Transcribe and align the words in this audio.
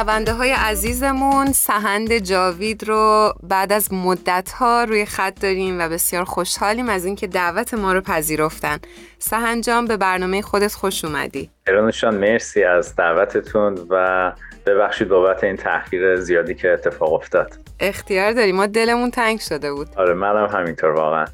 شنونده 0.00 0.32
های 0.32 0.52
عزیزمون 0.52 1.52
سهند 1.52 2.18
جاوید 2.18 2.88
رو 2.88 3.34
بعد 3.42 3.72
از 3.72 3.92
مدت 3.92 4.52
ها 4.52 4.84
روی 4.84 5.04
خط 5.06 5.40
داریم 5.40 5.80
و 5.80 5.88
بسیار 5.88 6.24
خوشحالیم 6.24 6.88
از 6.88 7.04
اینکه 7.04 7.26
دعوت 7.26 7.74
ما 7.74 7.92
رو 7.92 8.00
پذیرفتن. 8.00 8.78
سهند 9.18 9.62
جان 9.64 9.84
به 9.84 9.96
برنامه 9.96 10.42
خودت 10.42 10.72
خوش 10.72 11.04
اومدی. 11.04 11.50
ایرانشان 11.66 12.14
مرسی 12.14 12.64
از 12.64 12.96
دعوتتون 12.96 13.78
و 13.90 14.32
ببخشید 14.66 15.08
بابت 15.08 15.44
این 15.44 15.56
تحقیر 15.56 16.16
زیادی 16.16 16.54
که 16.54 16.70
اتفاق 16.70 17.12
افتاد. 17.12 17.58
اختیار 17.80 18.32
داری. 18.32 18.52
ما 18.52 18.66
دلمون 18.66 19.10
تنگ 19.10 19.40
شده 19.40 19.72
بود. 19.72 19.88
آره 19.96 20.14
منم 20.14 20.46
همینطور 20.46 20.90
واقعا. 20.90 21.24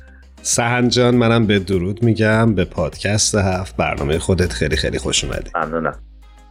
سهند 0.42 0.90
جان 0.90 1.14
منم 1.14 1.46
به 1.46 1.58
درود 1.58 2.02
میگم 2.02 2.54
به 2.54 2.64
پادکست 2.64 3.34
هفت 3.34 3.76
برنامه 3.76 4.18
خودت 4.18 4.52
خیلی 4.52 4.76
خیلی 4.76 4.98
خوش 4.98 5.24
اومدی. 5.24 5.50
ممنونم. 5.54 5.98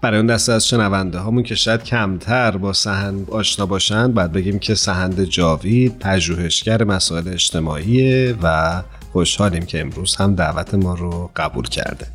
برای 0.05 0.17
اون 0.17 0.27
دسته 0.27 0.53
از 0.53 0.67
شنونده 0.67 1.19
هامون 1.19 1.43
که 1.43 1.55
شاید 1.55 1.83
کمتر 1.83 2.57
با 2.57 2.73
سهند 2.73 3.29
آشنا 3.29 3.65
باشند 3.65 4.13
بعد 4.13 4.31
بگیم 4.31 4.59
که 4.59 4.75
سهند 4.75 5.23
جاوید 5.23 5.99
پژوهشگر 5.99 6.83
مسائل 6.83 7.27
اجتماعی 7.27 8.31
و 8.33 8.81
خوشحالیم 9.11 9.65
که 9.65 9.81
امروز 9.81 10.15
هم 10.15 10.35
دعوت 10.35 10.73
ما 10.73 10.93
رو 10.93 11.31
قبول 11.35 11.67
کرده. 11.67 12.07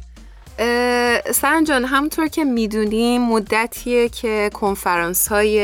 سهند 1.32 1.66
جان 1.66 1.84
همونطور 1.84 2.28
که 2.28 2.44
می‌دونیم 2.44 3.22
مدتیه 3.22 4.08
که 4.08 4.50
کنفرانس 4.54 5.28
های 5.28 5.60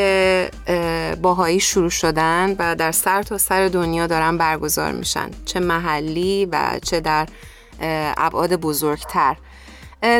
باهایی 1.22 1.60
شروع 1.60 1.90
شدن 1.90 2.54
و 2.58 2.74
در 2.74 2.92
سر 2.92 3.22
تا 3.22 3.38
سر 3.38 3.68
دنیا 3.68 4.06
دارن 4.06 4.38
برگزار 4.38 4.92
میشن 4.92 5.30
چه 5.44 5.60
محلی 5.60 6.46
و 6.52 6.78
چه 6.82 7.00
در 7.00 7.26
ابعاد 8.16 8.56
بزرگتر. 8.56 9.36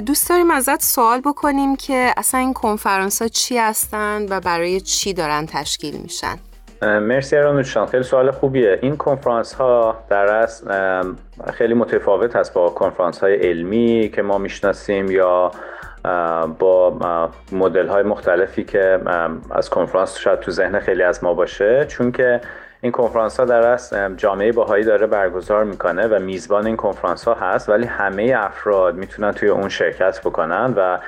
دوست 0.06 0.28
داریم 0.28 0.50
ازت 0.50 0.82
سوال 0.82 1.20
بکنیم 1.20 1.76
که 1.76 2.10
اصلا 2.16 2.40
این 2.40 2.52
کنفرانس 2.52 3.22
ها 3.22 3.28
چی 3.28 3.58
هستن 3.58 4.26
و 4.30 4.40
برای 4.40 4.80
چی 4.80 5.12
دارن 5.12 5.46
تشکیل 5.46 5.96
میشن؟ 6.02 6.36
مرسی 6.82 7.36
ارانوشان 7.36 7.86
خیلی 7.86 8.02
سوال 8.02 8.30
خوبیه. 8.30 8.78
این 8.82 8.96
کنفرانس 8.96 9.54
ها 9.54 9.96
در 10.10 10.34
اصل 10.34 11.02
خیلی 11.52 11.74
متفاوت 11.74 12.36
هست 12.36 12.54
با 12.54 12.68
کنفرانس 12.68 13.18
های 13.18 13.34
علمی 13.34 14.10
که 14.14 14.22
ما 14.22 14.38
می‌شناسیم 14.38 15.10
یا 15.10 15.50
با 16.58 17.30
مدل 17.52 17.88
های 17.88 18.02
مختلفی 18.02 18.64
که 18.64 19.00
از 19.50 19.70
کنفرانس 19.70 20.16
شاید 20.16 20.40
تو 20.40 20.50
ذهن 20.50 20.80
خیلی 20.80 21.02
از 21.02 21.24
ما 21.24 21.34
باشه. 21.34 21.86
چون 21.88 22.12
که 22.12 22.40
این 22.80 22.92
کنفرانس 22.92 23.40
ها 23.40 23.46
در 23.46 23.66
اصل 23.66 24.14
جامعه 24.14 24.52
باهایی 24.52 24.84
داره 24.84 25.06
برگزار 25.06 25.64
می‌کنه 25.64 26.06
و 26.06 26.18
میزبان 26.18 26.66
این 26.66 26.76
کنفرانس 26.76 27.24
ها 27.24 27.34
هست 27.34 27.68
ولی 27.68 27.86
همه 27.86 28.34
افراد 28.38 28.94
می‌تونن 28.94 29.32
توی 29.32 29.48
اون 29.48 29.68
شرکت 29.68 30.20
بکنن 30.20 30.74
و 30.76 30.98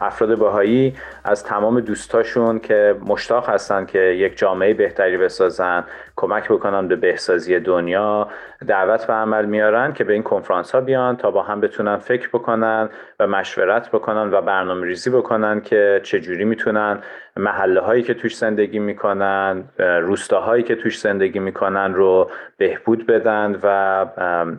افراد 0.00 0.34
باهایی 0.34 0.96
از 1.24 1.44
تمام 1.44 1.80
دوستاشون 1.80 2.58
که 2.58 2.96
مشتاق 3.06 3.48
هستن 3.48 3.84
که 3.84 3.98
یک 3.98 4.38
جامعه 4.38 4.74
بهتری 4.74 5.18
بسازن 5.18 5.84
کمک 6.16 6.48
بکنن 6.48 6.88
به 6.88 6.96
بهسازی 6.96 7.60
دنیا 7.60 8.28
دعوت 8.68 9.06
به 9.06 9.12
عمل 9.12 9.44
میارن 9.44 9.92
که 9.92 10.04
به 10.04 10.12
این 10.12 10.22
کنفرانس 10.22 10.74
ها 10.74 10.80
بیان 10.80 11.16
تا 11.16 11.30
با 11.30 11.42
هم 11.42 11.60
بتونن 11.60 11.96
فکر 11.96 12.28
بکنن 12.28 12.88
و 13.20 13.26
مشورت 13.26 13.88
بکنن 13.90 14.30
و 14.30 14.40
برنامه 14.42 14.86
ریزی 14.86 15.10
بکنن 15.10 15.60
که 15.60 16.00
چجوری 16.04 16.44
می‌تونن 16.44 16.98
محله 17.36 17.80
هایی 17.80 18.02
که 18.02 18.14
توش 18.14 18.36
زندگی 18.36 18.78
می‌کنن 18.78 19.64
روستاهایی 19.78 20.62
که 20.62 20.74
توش 20.74 20.98
زندگی 20.98 21.38
می‌کنن 21.38 21.94
رو 21.94 22.30
بهبود 22.56 23.06
بدن 23.06 23.58
و 23.62 23.66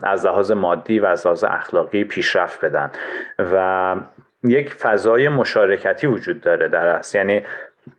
از 0.02 0.26
لحاظ 0.26 0.50
مادی 0.52 0.98
و 0.98 1.06
از 1.06 1.26
لحاظ 1.26 1.44
اخلاقی 1.44 2.04
پیشرفت 2.04 2.64
بدن. 2.64 2.90
و 3.38 3.96
یک 4.44 4.74
فضای 4.74 5.28
مشارکتی 5.28 6.06
وجود 6.06 6.40
داره 6.40 6.68
در 6.68 6.86
است 6.86 7.14
یعنی 7.14 7.42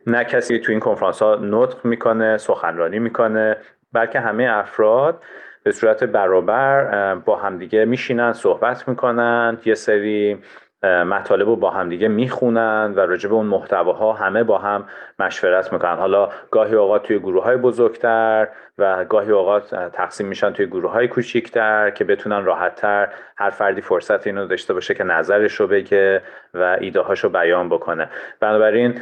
نه 0.06 0.24
کسی 0.24 0.58
تو 0.58 0.72
این 0.72 0.80
کنفرانس 0.80 1.22
ها 1.22 1.34
نطق 1.42 1.84
می‌کنه 1.84 2.36
سخنرانی 2.36 2.98
می‌کنه 2.98 3.56
بلکه 3.92 4.20
همه 4.20 4.48
افراد 4.50 5.22
به 5.62 5.72
صورت 5.72 6.04
برابر 6.04 7.14
با 7.14 7.36
همدیگه 7.36 7.84
میشینن 7.84 8.32
صحبت 8.32 8.88
می‌کنن 8.88 9.58
یه 9.64 9.74
سری 9.74 10.38
مطالب 10.82 11.48
رو 11.48 11.56
با 11.56 11.70
همدیگه 11.70 12.08
می‌خونن 12.08 12.92
و 12.96 13.00
راجع 13.00 13.28
به 13.28 13.34
اون 13.34 13.46
محتواها 13.46 14.12
همه 14.12 14.42
با 14.42 14.58
هم 14.58 14.84
مشورت 15.18 15.72
می‌کنن. 15.72 15.96
حالا 15.96 16.28
گاهی 16.50 16.74
اوقات 16.74 17.02
توی 17.02 17.18
گروه 17.18 17.44
های 17.44 17.56
بزرگتر 17.56 18.48
و 18.78 19.04
گاهی 19.04 19.30
اوقات 19.30 19.74
تقسیم 19.92 20.26
میشن 20.26 20.50
توی 20.50 20.66
گروه 20.66 20.90
های 20.90 21.08
کوچیکتر 21.08 21.90
که 21.90 22.04
بتونن 22.04 22.44
راحتتر 22.44 23.08
هر 23.36 23.50
فردی 23.50 23.80
فرصت 23.80 24.26
اینو 24.26 24.46
داشته 24.46 24.74
باشه 24.74 24.94
که 24.94 25.04
نظرش 25.04 25.54
رو 25.54 25.66
بگه 25.66 26.22
و 26.54 26.76
ایده 26.80 27.02
رو 27.22 27.28
بیان 27.28 27.68
بکنه. 27.68 28.08
بنابراین 28.40 29.00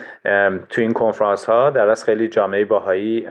توی 0.68 0.84
این 0.84 0.92
کنفرانس 0.92 1.44
ها 1.44 1.70
در 1.70 1.88
از 1.88 2.04
خیلی 2.04 2.28
جامعه 2.28 2.64
باهایی 2.64 3.28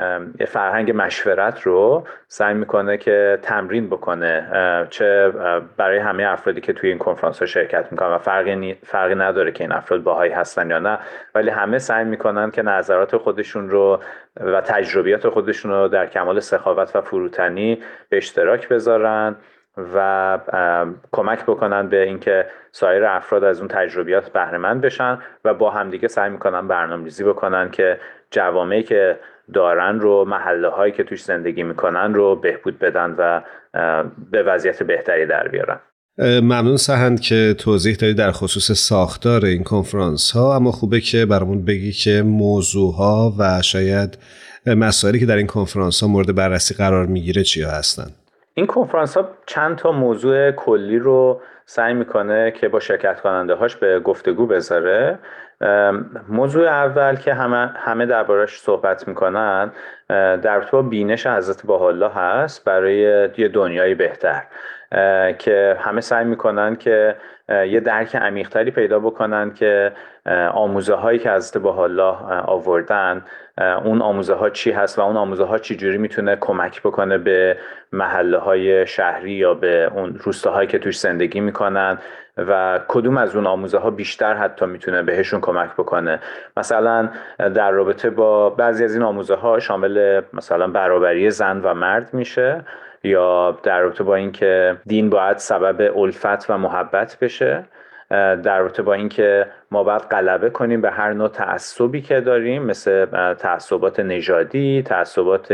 فرهنگ 0.47 0.91
مشورت 0.95 1.61
رو 1.61 2.07
سعی 2.27 2.53
می‌کنه 2.53 2.97
که 2.97 3.39
تمرین 3.41 3.87
بکنه 3.87 4.47
چه 4.89 5.33
برای 5.77 5.97
همه 5.97 6.23
افرادی 6.23 6.61
که 6.61 6.73
توی 6.73 6.89
این 6.89 6.97
کنفرانس 6.97 7.39
ها 7.39 7.45
شرکت 7.45 7.87
می‌کنن 7.91 8.09
و 8.09 8.17
فرقی, 8.17 8.77
فرقی 8.83 9.15
نداره 9.15 9.51
که 9.51 9.63
این 9.63 9.71
افراد 9.71 10.03
باهایی 10.03 10.31
هستن 10.31 10.69
یا 10.69 10.79
نه. 10.79 10.99
ولی 11.35 11.49
همه 11.49 11.79
سعی 11.79 12.05
می‌کنن 12.05 12.51
که 12.51 12.61
نظرات 12.61 13.17
خودشون 13.17 13.69
رو 13.69 13.99
و 14.45 14.61
تجربیات 14.61 15.29
خودشون 15.29 15.71
رو 15.71 15.87
در 15.87 16.07
کمال 16.07 16.39
سخاوت 16.39 16.95
و 16.95 17.01
فروتنی 17.01 17.83
به 18.09 18.17
اشتراک 18.17 18.69
بذارن 18.69 19.35
و 19.95 20.39
کمک 21.11 21.43
بکنن 21.43 21.87
به 21.87 22.03
اینکه 22.03 22.45
سایر 22.71 23.05
افراد 23.05 23.43
از 23.43 23.59
اون 23.59 23.67
تجربیات 23.67 24.29
بهرهمند 24.29 24.81
بشن 24.81 25.19
و 25.45 25.53
با 25.53 25.69
همدیگه 25.69 26.07
سعی 26.07 26.29
می‌کنن 26.29 26.67
برنامه‌ریزی 26.67 27.23
بکنن 27.23 27.71
که 27.71 27.99
جوامعی 28.31 28.83
که 28.83 29.19
دارن 29.53 29.99
رو 29.99 30.25
محله 30.25 30.67
هایی 30.67 30.91
که 30.91 31.03
توش 31.03 31.23
زندگی 31.23 31.63
می‌کنن 31.63 32.13
رو 32.13 32.35
بهبود 32.35 32.79
بدن 32.79 33.15
و 33.17 33.41
به 34.31 34.43
وضعیت 34.43 34.83
بهتری 34.83 35.25
در 35.25 35.47
بیارن. 35.47 35.79
ممنون 36.17 36.77
سهند 36.77 37.19
که 37.19 37.55
توضیح 37.57 37.95
دادی 37.95 38.13
در 38.13 38.31
خصوص 38.31 38.71
ساختار 38.71 39.45
این 39.45 39.63
کنفرانس 39.63 40.31
ها 40.31 40.55
اما 40.55 40.71
خوبه 40.71 40.99
که 40.99 41.25
برامون 41.25 41.65
بگی 41.65 41.91
که 41.91 42.21
موضوع 42.25 42.95
ها 42.95 43.33
و 43.39 43.61
شاید 43.61 44.17
مسائلی 44.65 45.19
که 45.19 45.25
در 45.25 45.35
این 45.35 45.47
کنفرانس 45.47 46.03
ها 46.03 46.09
مورد 46.09 46.35
بررسی 46.35 46.75
قرار 46.75 47.05
می‌گیره 47.05 47.43
چیا 47.43 47.69
هستند 47.69 48.15
این 48.53 48.67
کنفرانس 48.67 49.17
ها 49.17 49.29
چند 49.45 49.75
تا 49.75 49.91
موضوع 49.91 50.51
کلی 50.51 50.99
رو 50.99 51.41
سعی 51.65 51.93
می‌کنه 51.93 52.53
که 52.61 52.67
با 52.67 52.79
شرکت 52.79 53.21
کننده 53.21 53.53
هاش 53.53 53.75
به 53.75 53.99
گفتگو 53.99 54.47
بذاره. 54.47 55.19
موضوع 56.29 56.67
اول 56.67 57.15
که 57.15 57.33
همه, 57.33 57.73
همه 57.75 58.05
دربارش 58.05 58.59
صحبت 58.59 59.07
می‌کنن 59.07 59.71
در 60.41 60.59
با 60.59 60.81
بینش 60.81 61.27
حضرت 61.27 61.69
الله 61.69 62.09
هست 62.09 62.65
برای 62.65 62.99
یه 63.37 63.47
دنیای 63.47 63.95
بهتر. 63.95 64.43
که 65.39 65.77
همه 65.79 66.01
سعی 66.01 66.25
می‌کنن 66.25 66.75
که 66.75 67.15
یه 67.49 67.79
درک 67.79 68.15
عمیقتری 68.15 68.71
پیدا 68.71 68.99
بکنن 68.99 69.53
که 69.53 69.91
آموزه 70.53 70.93
هایی 70.93 71.19
که 71.19 71.31
حضرت 71.31 71.65
الله 71.65 72.15
آوردن 72.45 73.25
اون 73.83 74.01
آموزه 74.01 74.33
ها 74.33 74.49
چی 74.49 74.71
هست 74.71 74.99
و 74.99 75.01
اون 75.01 75.17
آموزه 75.17 75.43
ها 75.43 75.57
چی 75.57 75.75
جوری 75.75 75.97
می‌تونه 75.97 76.35
کمک 76.35 76.81
بکنه 76.81 77.17
به 77.17 77.57
محله 77.91 78.37
های 78.37 78.87
شهری 78.87 79.31
یا 79.31 79.53
به 79.53 79.91
اون 79.95 80.15
روستاهایی 80.23 80.67
که 80.67 80.79
توش 80.79 80.99
زندگی 80.99 81.39
می‌کنن 81.39 81.97
و 82.37 82.79
کدوم 82.87 83.17
از 83.17 83.35
اون 83.35 83.47
آموزه 83.47 83.77
ها 83.77 83.89
بیشتر 83.89 84.33
حتی 84.33 84.65
می‌تونه 84.65 85.03
بهشون 85.03 85.41
کمک 85.41 85.73
بکنه. 85.73 86.19
مثلا 86.57 87.09
در 87.37 87.71
رابطه 87.71 88.09
با 88.09 88.49
بعضی 88.49 88.83
از 88.83 88.93
این 88.93 89.03
آموزه 89.03 89.35
ها 89.35 89.59
شامل 89.59 90.21
مثلا 90.33 90.67
برابری 90.67 91.29
زن 91.29 91.61
و 91.63 91.73
مرد 91.73 92.13
میشه. 92.13 92.61
یا 93.03 93.59
در 93.63 93.81
رابطه 93.81 94.03
با 94.03 94.15
اینکه 94.15 94.77
دین 94.85 95.09
باید 95.09 95.37
سبب 95.37 95.97
الفت 95.97 96.49
و 96.49 96.57
محبت 96.57 97.17
بشه 97.21 97.65
در 98.09 98.59
رابطه 98.59 98.83
با 98.83 98.93
اینکه 98.93 99.47
ما 99.71 99.83
باید 99.83 100.01
غلبه 100.01 100.49
کنیم 100.49 100.81
به 100.81 100.91
هر 100.91 101.13
نوع 101.13 101.29
تعصبی 101.29 102.01
که 102.01 102.21
داریم 102.21 102.63
مثل 102.63 103.05
تعصبات 103.33 103.99
نژادی 103.99 104.83
تعصبات 104.85 105.53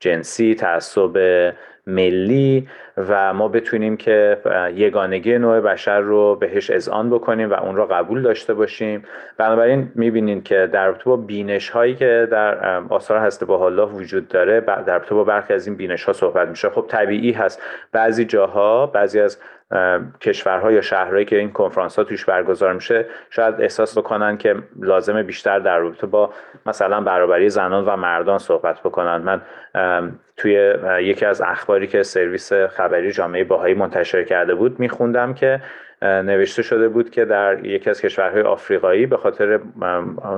جنسی 0.00 0.54
تعصب 0.54 1.52
ملی 1.86 2.68
و 2.96 3.34
ما 3.34 3.48
بتونیم 3.48 3.96
که 3.96 4.38
یگانگی 4.74 5.38
نوع 5.38 5.60
بشر 5.60 6.00
رو 6.00 6.36
بهش 6.36 6.70
اذعان 6.70 7.10
بکنیم 7.10 7.50
و 7.50 7.54
اون 7.54 7.76
را 7.76 7.86
قبول 7.86 8.22
داشته 8.22 8.54
باشیم. 8.54 9.04
بنابراین 9.36 9.92
می‌بینید 9.94 10.44
که 10.44 10.68
در 10.72 10.86
رابطه 10.86 11.04
با 11.04 11.16
بینش 11.16 11.70
هایی 11.70 11.94
که 11.94 12.28
در 12.30 12.78
آثار 12.88 13.18
هست 13.18 13.44
با 13.44 13.66
الله 13.66 13.82
وجود 13.82 14.28
داره 14.28 14.60
در 14.60 14.92
رابطه 14.92 15.14
با 15.14 15.24
برخی 15.24 15.54
از 15.54 15.66
این 15.66 15.76
بینش 15.76 16.04
ها 16.04 16.12
صحبت 16.12 16.48
میشه. 16.48 16.68
خب 16.68 16.84
طبیعی 16.88 17.32
هست. 17.32 17.62
بعضی 17.92 18.24
جاها 18.24 18.86
بعضی 18.86 19.20
از 19.20 19.38
کشورها 20.20 20.72
یا 20.72 20.80
شهرهایی 20.80 21.24
که 21.24 21.38
این 21.38 21.52
کنفرانس 21.52 21.96
ها 21.96 22.04
توش 22.04 22.24
برگزار 22.24 22.72
میشه 22.72 23.06
شاید 23.30 23.60
احساس 23.60 23.98
بکنن 23.98 24.36
که 24.38 24.54
لازمه 24.80 25.22
بیشتر 25.22 25.58
در 25.58 25.78
رابطه 25.78 26.06
با 26.06 26.32
مثلا 26.66 27.00
برابری 27.00 27.48
زنان 27.48 27.84
و 27.84 27.96
مردان 27.96 28.38
صحبت 28.38 28.80
بکنن. 28.80 29.16
من 29.16 29.42
توی 30.36 30.74
یکی 31.00 31.24
از 31.24 31.42
اخباری 31.42 31.86
که 31.86 32.02
سرویس 32.02 32.52
خبری 32.52 33.12
جامعه 33.12 33.44
باهایی 33.44 33.74
منتشر 33.74 34.24
کرده 34.24 34.54
بود 34.54 34.80
میخوندم 34.80 35.34
که 35.34 35.60
نوشته 36.02 36.62
شده 36.62 36.88
بود 36.88 37.10
که 37.10 37.24
در 37.24 37.66
یکی 37.66 37.90
از 37.90 38.00
کشورهای 38.00 38.42
آفریقایی 38.42 39.06
به 39.06 39.16
خاطر 39.16 39.60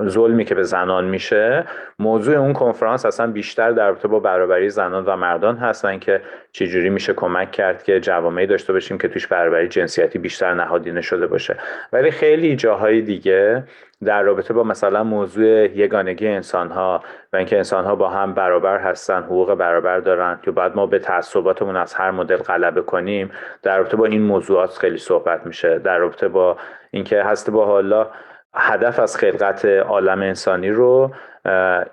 ظلمی 0.07 0.45
که 0.45 0.55
به 0.55 0.63
زنان 0.63 1.05
میشه 1.05 1.65
موضوع 1.99 2.37
اون 2.37 2.53
کنفرانس 2.53 3.07
اصلا 3.07 3.27
بیشتر 3.27 3.73
در 3.73 3.89
رابطه 3.89 4.09
با 4.09 4.21
برابری 4.21 4.71
زنان 4.71 5.05
و 5.05 5.17
مردان 5.17 5.57
هست 5.57 5.85
و 5.85 5.89
اینکه 5.89 6.21
چجوری 6.53 6.91
میشه 6.91 7.13
کمک 7.13 7.51
کرد 7.51 7.83
که 7.83 8.01
جوامعی 8.01 8.47
داشته 8.47 8.73
باشیم 8.73 8.99
که 8.99 9.09
توش 9.09 9.27
برابری 9.27 9.69
جنسیتی 9.69 10.19
بیشتر 10.19 10.55
نهادینه 10.55 11.01
شده 11.01 11.27
باشه. 11.27 11.57
ولی 11.93 12.11
خیلی 12.11 12.57
جاهای 12.57 13.01
دیگه 13.01 13.65
در 14.05 14.23
رابطه 14.23 14.55
با 14.55 14.63
مثلا 14.63 15.05
موضوع 15.05 15.47
یگانگی 15.79 16.29
انسان 16.29 16.71
ها 16.71 17.03
و 17.33 17.37
اینکه 17.37 17.57
انسان 17.57 17.85
ها 17.85 17.95
با 17.95 18.09
هم 18.09 18.35
برابر 18.35 18.79
هستن 18.79 19.23
حقوق 19.23 19.55
برابر 19.55 20.01
دارن 20.01 20.39
که 20.43 20.51
بعد 20.51 20.77
ما 20.77 20.87
به 20.87 20.99
تعصباتمون 20.99 21.77
از 21.77 21.95
هر 21.95 22.11
مدل 22.11 22.37
غلبه 22.37 22.83
کنیم 22.83 23.31
در 23.63 23.79
رابطه 23.79 23.97
با 23.97 24.05
این 24.05 24.23
موضوعات 24.23 24.71
خیلی 24.71 24.99
صحبت 24.99 25.47
میشه. 25.47 25.79
در 25.79 25.99
رابطه 25.99 26.29
با 26.29 26.57
اینکه 26.91 27.23
هست 27.23 27.51
با 27.51 27.67
حالا 27.67 28.11
هدف 28.55 28.99
از 28.99 29.17
خلقت 29.17 29.65
عالم 29.65 30.23
انسانی 30.23 30.71
رو 30.71 31.11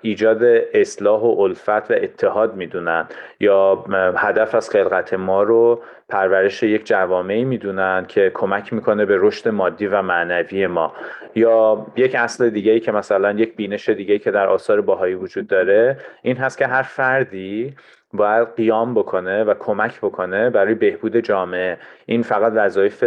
ایجاد 0.02 0.42
اصلاح 0.74 1.20
و 1.20 1.40
الفت 1.40 1.90
و 1.90 1.94
اتحاد 1.94 2.54
می‌دونن 2.54 3.08
یا 3.40 3.84
هدف 4.16 4.54
از 4.54 4.70
خلقت 4.70 5.14
ما 5.14 5.42
رو 5.42 5.82
پرورش 6.08 6.62
یک 6.62 6.86
جوامعی 6.86 7.44
می‌دونن 7.44 8.04
که 8.08 8.30
کمک 8.34 8.72
می‌کنه 8.72 9.04
به 9.04 9.16
رشد 9.20 9.48
مادی 9.48 9.86
و 9.86 10.02
معنوی 10.02 10.66
ما. 10.66 10.92
یا 11.34 11.86
یک 11.96 12.14
اصل 12.14 12.50
دیگه 12.50 12.72
ای 12.72 12.80
که 12.80 12.92
مثلا 12.92 13.32
یک 13.32 13.56
بینش 13.56 13.88
دیگه 13.88 14.12
ای 14.12 14.18
که 14.18 14.30
در 14.30 14.46
آثار 14.46 14.80
باهایی 14.80 15.14
وجود 15.14 15.46
داره 15.46 15.96
این 16.22 16.36
هست 16.36 16.58
که 16.58 16.66
هر 16.66 16.82
فردی 16.82 17.74
باید 18.16 18.48
قیام 18.56 18.94
بکنه 18.94 19.44
و 19.44 19.54
کمک 19.54 19.98
بکنه 19.98 20.50
برای 20.50 20.74
بهبود 20.74 21.16
جامعه. 21.16 21.78
این 22.06 22.22
فقط 22.22 22.52
وظایف 22.56 23.04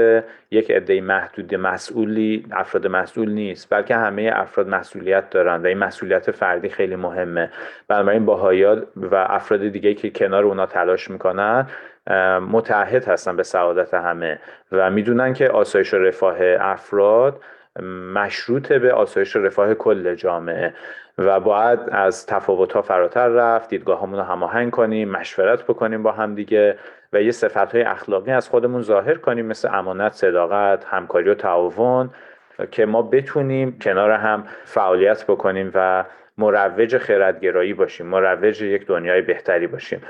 یک 0.51 0.71
عده 0.71 1.01
محدود 1.01 1.55
مسئولی 1.55 2.45
افراد 2.51 2.87
مسئول 2.87 3.29
نیست 3.31 3.69
بلکه 3.69 3.95
همه 3.95 4.31
افراد 4.33 4.67
مسئولیت 4.67 5.29
دارن 5.29 5.61
و 5.61 5.65
این 5.65 5.77
مسئولیت 5.77 6.31
فردی 6.31 6.69
خیلی 6.69 6.95
مهمه. 6.95 7.49
بنابراین 7.87 8.25
باهایا 8.25 8.83
و 8.95 9.15
افراد 9.15 9.67
دیگه 9.67 9.93
که 9.93 10.09
کنار 10.09 10.43
اونا 10.43 10.65
تلاش 10.65 11.09
می‌کنن 11.09 11.67
متحد 12.51 13.05
هستن 13.05 13.35
به 13.35 13.43
سعادت 13.43 13.93
همه 13.93 14.39
و 14.71 14.89
می‌دونن 14.91 15.33
که 15.33 15.49
آسایش 15.49 15.93
و 15.93 15.97
رفاه 15.97 16.37
افراد 16.59 17.41
مشروط 18.13 18.73
به 18.73 18.93
آسایش 18.93 19.35
و 19.35 19.39
رفاه 19.39 19.73
کل 19.73 20.15
جامعه. 20.15 20.73
و 21.19 21.39
باید 21.39 21.79
از 21.91 22.25
تفاوت 22.25 22.73
ها 22.73 22.81
فراتر 22.81 23.27
رفت. 23.27 23.69
دیدگاه 23.69 24.11
رو 24.11 24.21
هماهنگ 24.21 24.71
کنیم 24.71 25.09
مشورت 25.09 25.63
بکنیم 25.63 26.03
با 26.03 26.11
هم 26.11 26.35
دیگه 26.35 26.77
و 27.13 27.21
یه 27.21 27.31
صفت 27.31 27.75
های 27.75 27.81
اخلاقی 27.81 28.31
از 28.31 28.49
خودمون 28.49 28.81
ظاهر 28.81 29.15
کنیم 29.15 29.45
مثل 29.45 29.69
امانت 29.73 30.13
صداقت 30.13 30.85
همکاری 30.85 31.29
و 31.29 31.33
تعاون 31.33 32.09
که 32.71 32.85
ما 32.85 33.01
بتونیم 33.01 33.79
کنار 33.79 34.11
هم 34.11 34.43
فعالیت 34.65 35.25
بکنیم 35.25 35.71
و 35.73 36.05
مروج 36.37 36.97
خردگرایی 36.97 37.73
باشیم 37.73 38.05
مروج 38.05 38.61
یک 38.61 38.87
دنیای 38.87 39.21
بهتری 39.21 39.67
باشیم. 39.67 40.01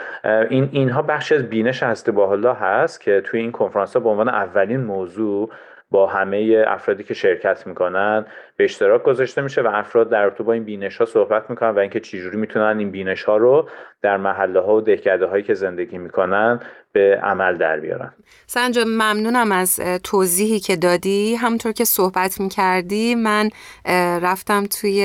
این 0.50 0.70
اینها 0.72 1.02
بخش 1.02 1.32
از 1.32 1.50
بینش 1.50 1.84
هسته 1.84 2.12
با 2.12 2.54
هست 2.54 3.02
که 3.02 3.22
توی 3.22 3.40
این 3.40 3.52
کنفرانس 3.52 3.94
ها 3.94 4.00
به 4.00 4.10
عنوان 4.10 4.30
اولین 4.30 4.84
موضوع 4.84 5.50
با 5.92 6.08
همه 6.08 6.64
افرادی 6.68 7.04
که 7.04 7.14
شرکت 7.14 7.68
می‌کنن 7.68 8.26
به 8.58 8.64
اشتراک 8.64 9.04
گذاشته 9.04 9.42
میشه 9.42 9.62
و 9.62 9.68
افراد 9.74 10.10
در 10.10 10.24
رابطه 10.24 10.44
با 10.44 10.54
این 10.54 10.64
بینش 10.64 10.98
ها 10.98 11.06
صحبت 11.06 11.50
می‌کنن 11.50 11.70
و 11.70 11.80
اینکه 11.80 12.00
چجوری 12.00 12.38
می‌تونن 12.38 12.80
این 12.80 12.92
بینش 12.92 13.24
ها 13.24 13.38
رو 13.38 13.70
در 14.02 14.18
محله 14.18 14.60
ها 14.60 14.76
و 14.76 14.82
دهکده 14.82 15.26
هایی 15.26 15.44
که 15.44 15.54
زندگی 15.54 15.98
می‌کنن 15.98 16.60
به 16.92 17.20
عمل 17.24 17.58
در 17.58 17.80
بیارن. 17.80 18.14
سنجا 18.48 18.84
ممنونم 18.84 19.52
از 19.52 19.80
توضیحی 20.04 20.60
که 20.60 20.76
دادی. 20.76 21.36
همونطور 21.36 21.72
که 21.72 21.86
صحبت 21.86 22.40
می‌کردی 22.40 23.16
من 23.16 23.50
رفتم 24.22 24.66
توی 24.66 25.04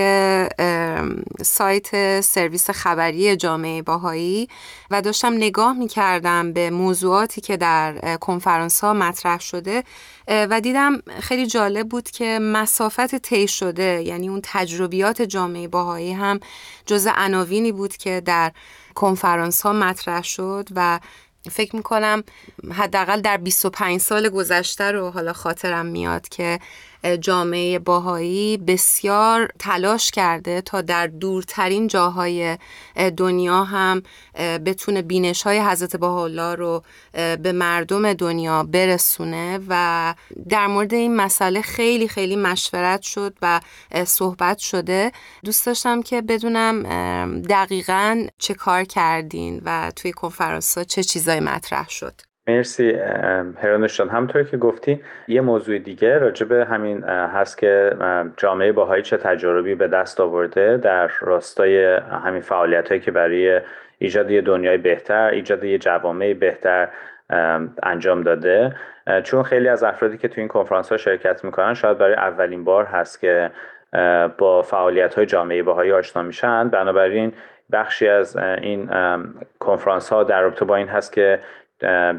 سایت 1.42 2.20
سرویس 2.20 2.70
خبری 2.70 3.36
جامعه 3.36 3.82
باهایی 3.82 4.48
و 4.90 5.02
داشتم 5.02 5.32
نگاه 5.32 5.78
می‌کردم 5.78 6.52
به 6.52 6.70
موضوعاتی 6.70 7.40
که 7.40 7.56
در 7.56 8.16
کنفرانس 8.20 8.80
ها 8.80 8.92
مطرح 8.92 9.40
شده 9.40 9.82
و 10.28 10.60
دیدم 10.60 11.02
خیلی 11.20 11.46
جالب 11.46 11.88
بود 11.88 12.10
که 12.10 12.38
مسافت 12.42 13.14
طی 13.14 13.48
شده 13.48 14.02
یعنی 14.02 14.28
اون 14.28 14.40
تجربیات 14.42 15.22
جامعه 15.22 15.69
باهایی 15.69 16.12
هم 16.12 16.40
جز 16.87 17.08
عناوینی 17.16 17.72
بود 17.72 17.96
که 17.96 18.22
در 18.25 18.52
کنفرانس 18.94 19.62
ها 19.62 19.72
مطرح 19.72 20.22
شد 20.22 20.69
و 20.76 21.00
فکر 21.50 21.76
می‌کنم 21.76 22.25
حداقل 22.73 23.20
در 23.20 23.37
25 23.37 24.00
سال 24.00 24.29
گذشته 24.29 24.85
رو 24.85 25.11
حالا 25.11 25.32
خاطرم 25.32 25.87
میاد 25.87 26.29
که 26.29 26.58
جامعه 27.20 27.78
باهایی 27.78 28.56
بسیار 28.56 29.52
تلاش 29.58 30.10
کرده 30.10 30.60
تا 30.60 30.80
در 30.80 31.06
دورترین 31.06 31.86
جاهای 31.86 32.58
دنیا 33.16 33.64
هم 33.64 34.02
بتونه 34.66 35.02
بینش 35.02 35.42
های 35.42 35.60
حضرت 35.60 36.02
الله 36.02 36.54
رو 36.54 36.82
به 37.14 37.52
مردم 37.52 38.12
دنیا 38.12 38.62
برسونه 38.62 39.60
و 39.68 40.14
در 40.48 40.66
مورد 40.66 40.94
این 40.94 41.16
مسئله 41.16 41.62
خیلی 41.62 42.08
خیلی 42.08 42.36
مشورت 42.36 43.02
شد 43.02 43.36
و 43.42 43.60
صحبت 44.04 44.58
شده. 44.58 45.12
دوست 45.44 45.66
داشتم 45.66 46.02
که 46.02 46.22
بدونم 46.22 46.82
دقیقا 47.42 48.26
چه 48.38 48.54
کار 48.54 48.84
کردین 48.84 49.62
و 49.64 49.92
توی 49.96 50.12
کنفرانس 50.12 50.78
ها 50.78 50.84
چه 50.84 51.02
چیزایی 51.02 51.40
مطرح 51.40 51.88
شد. 51.88 52.20
مرسی 52.46 52.93
هرانشان 53.58 54.08
همطور 54.08 54.43
که 54.43 54.56
گفتی 54.56 55.02
یه 55.29 55.41
موضوع 55.41 55.79
دیگه 55.79 56.19
راجع 56.19 56.46
به 56.46 56.64
همین 56.64 57.05
هست 57.05 57.58
که 57.58 57.91
جامعه 58.37 58.73
باهایی 58.73 59.02
چه 59.02 59.17
تجربی 59.17 59.75
به 59.75 59.88
دست 59.88 60.20
آورده 60.20 60.76
در 60.76 61.11
راستای 61.20 61.85
همین 62.25 62.41
فعالیت 62.41 62.88
هایی 62.88 63.00
که 63.00 63.11
برای 63.11 63.61
ایجاد 63.99 64.31
یه 64.31 64.41
دنیای 64.41 64.79
بهتر 64.79 65.29
ایجاد 65.29 65.64
یه 65.64 65.79
جوامع 65.79 66.32
بهتر 66.32 66.88
انجام 67.82 68.23
داده. 68.23 68.75
چون 69.23 69.43
خیلی 69.43 69.69
از 69.69 69.82
افرادی 69.82 70.19
که 70.19 70.29
تو 70.29 70.40
این 70.40 70.49
کنفرانس 70.49 70.93
ها 70.93 70.97
شرکت 70.97 71.44
می‌کنن 71.44 71.75
شاید 71.75 71.99
برای 71.99 72.14
اولین 72.14 72.64
بار 72.64 72.85
هست 72.85 73.20
که 73.20 73.50
با 74.38 74.62
فعالیت 74.62 75.14
های 75.14 75.26
جامعه 75.26 75.62
باهایی 75.62 75.92
آشنا 75.92 76.23
میشن. 76.23 76.68
بنابراین 76.68 77.33
بخشی 77.73 78.09
از 78.09 78.37
این 78.37 78.90
کنفرانس 79.59 80.12
ها 80.12 80.25
در 80.25 80.42
رابطه 80.42 80.64
با 80.64 80.76
این 80.76 80.88
هست 80.88 81.12
که 81.12 81.40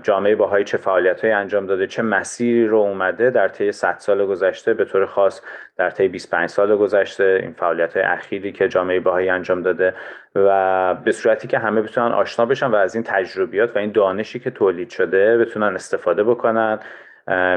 جامعه 0.03 0.35
باهایی 0.35 0.65
چه 0.65 0.77
فعالیت 0.77 1.25
انجام 1.25 1.65
داده 1.65 1.87
چه 1.87 2.01
مسیری 2.01 2.67
رو 2.67 2.77
اومده 2.77 3.29
در 3.29 3.47
طی 3.47 3.71
100 3.71 3.95
سال 3.97 4.25
گذشته 4.25 4.73
به 4.73 4.85
طور 4.85 5.05
خاص 5.05 5.41
در 5.77 5.89
طی 5.89 6.07
25 6.07 6.49
سال 6.49 6.75
گذشته 6.77 7.39
این 7.41 7.53
فعالیت 7.53 7.97
های 7.97 8.05
اخیری 8.05 8.51
که 8.51 8.67
جامعه 8.67 8.99
باهایی 8.99 9.29
انجام 9.29 9.61
داده 9.61 9.93
و 10.35 10.93
به 10.95 11.11
صورتی 11.11 11.47
که 11.47 11.59
همه 11.59 11.81
بتونن 11.81 12.11
آشنا 12.11 12.45
بشن 12.45 12.67
و 12.67 12.75
از 12.75 12.95
این 12.95 13.03
تجربیات 13.03 13.75
و 13.75 13.79
این 13.79 13.91
دانشی 13.91 14.39
که 14.39 14.49
تولید 14.49 14.89
شده 14.89 15.37
بتونن 15.37 15.75
استفاده 15.75 16.23
بکنن. 16.23 16.79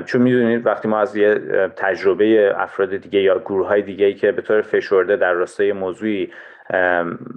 چون 0.05 0.23
می‌دونید 0.23 0.67
وقتی 0.67 0.89
ما 0.89 1.01
از 1.01 1.17
یه 1.17 1.35
تجربه 1.77 2.55
افراد 2.57 2.97
دیگه 2.97 3.21
یا 3.21 3.39
گروه 3.39 3.69
های 3.69 3.83
دیگه 3.83 4.15
که 4.15 4.33
به 4.33 4.43
طور 4.43 4.63
فشرده 4.63 5.17
در 5.17 5.33
راستای 5.33 5.73
موضوعی 5.73 6.31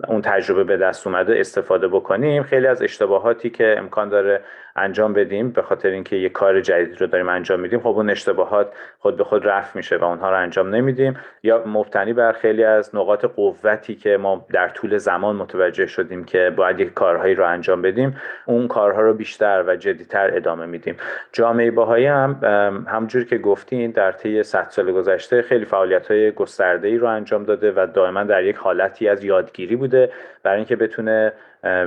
اون 0.07 0.21
تجربه 0.21 0.63
به 0.63 0.77
دست 0.77 1.07
اومده 1.07 1.39
استفاده 1.39 1.87
بکنیم. 1.87 2.43
خیلی 2.43 2.67
از 2.67 2.81
اشتباهاتی 2.81 3.49
که 3.49 3.75
امکان 3.77 4.09
داره 4.09 4.41
انجام 4.75 5.13
بدیم 5.13 5.49
به 5.49 5.61
خاطر 5.61 5.89
اینکه 5.89 6.15
یه 6.15 6.29
کار 6.29 6.61
جدید 6.61 7.01
رو 7.01 7.07
داریم 7.07 7.29
انجام 7.29 7.59
میدیم 7.59 7.79
خب 7.79 7.87
اون 7.87 8.09
اشتباهات 8.09 8.73
خود 8.99 9.17
به 9.17 9.23
خود 9.23 9.47
رفع 9.47 9.77
میشه 9.77 9.97
و 9.97 10.03
اونها 10.03 10.29
رو 10.29 10.37
انجام 10.37 10.75
نمیدیم. 10.75 11.17
یا 11.43 11.63
مبتنی 11.65 12.13
بر 12.13 12.31
خیلی 12.31 12.63
از 12.63 12.95
نقاط 12.95 13.25
قوتی 13.25 13.95
که 13.95 14.17
ما 14.17 14.45
در 14.49 14.69
طول 14.69 14.97
زمان 14.97 15.35
متوجه 15.35 15.85
شدیم 15.85 16.23
که 16.23 16.53
باید 16.55 16.79
یک 16.79 16.93
کارهایی 16.93 17.35
رو 17.35 17.45
انجام 17.45 17.81
بدیم 17.81 18.17
اون 18.45 18.67
کارها 18.67 19.01
رو 19.01 19.13
بیشتر 19.13 19.63
و 19.67 19.75
جدیتر 19.75 20.35
ادامه 20.35 20.65
میدیم. 20.65 20.95
جامعه 21.31 21.71
باهایی 21.71 22.05
هم 22.05 22.39
همجور 22.87 23.23
که 23.23 23.37
گفتین 23.37 23.91
در 23.91 24.11
طی 24.11 24.43
100 24.43 24.67
سال 24.69 24.91
گذشته 24.91 25.41
خیلی 25.41 25.65
فعالیت 25.65 26.11
های 26.11 26.31
گسترده 26.31 26.87
ای 26.87 26.97
رو 26.97 27.07
انجام 27.07 27.43
داده 27.43 27.71
و 27.71 27.87
دائما 27.93 28.23
در 28.23 28.43
یک 28.43 28.55
حالتی 28.55 29.09
از 29.09 29.23
یادگیری 29.23 29.75
بوده 29.75 30.11
برای 30.43 30.57
اینکه 30.57 30.75
بتونه 30.75 31.33